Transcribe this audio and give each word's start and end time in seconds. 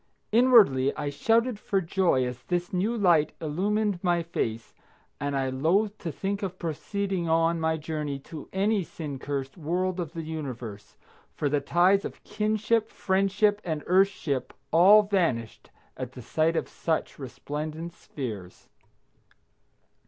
Inwardly 0.31 0.97
I 0.97 1.11
shouted 1.11 1.59
for 1.59 1.79
joy 1.79 2.25
as 2.25 2.41
this 2.45 2.73
new 2.73 2.97
light 2.97 3.33
illumined 3.39 3.99
my 4.03 4.23
face, 4.23 4.73
and 5.19 5.37
I 5.37 5.51
loathed 5.51 5.99
to 5.99 6.11
think 6.11 6.41
of 6.41 6.57
proceeding 6.57 7.29
on 7.29 7.59
my 7.59 7.77
journey 7.77 8.17
to 8.21 8.49
any 8.51 8.81
sin 8.83 9.19
cursed 9.19 9.57
world 9.59 9.99
of 9.99 10.13
the 10.13 10.23
universe, 10.23 10.97
for 11.35 11.49
the 11.49 11.61
ties 11.61 12.03
of 12.03 12.23
kinship, 12.23 12.89
friendship, 12.89 13.61
and 13.63 13.85
earthship 13.85 14.53
all 14.71 15.03
vanished 15.03 15.69
at 15.95 16.13
the 16.13 16.23
sight 16.23 16.55
of 16.55 16.67
such 16.67 17.19
resplendent 17.19 17.93
spheres. 17.93 18.69